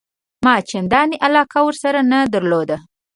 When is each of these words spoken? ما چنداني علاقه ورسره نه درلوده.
ما 0.43 0.55
چنداني 0.69 1.15
علاقه 1.27 1.59
ورسره 1.65 1.99
نه 2.11 2.19
درلوده. 2.33 2.77